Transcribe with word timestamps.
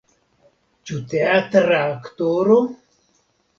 Ĉu 0.91 0.97
teatra 1.11 1.79
aktoro? 1.91 2.59